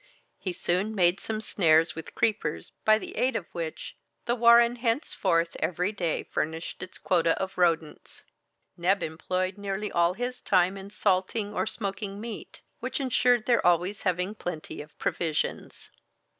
[0.39, 5.55] He soon made some snares with creepers, by the aid of which the warren henceforth
[5.59, 8.23] every day furnished its quota of rodents.
[8.75, 14.01] Neb employed nearly all his time in salting or smoking meat, which insured their always
[14.01, 15.91] having plenty of provisions.